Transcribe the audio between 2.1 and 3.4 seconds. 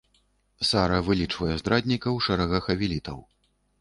ў шэрагах авелітаў.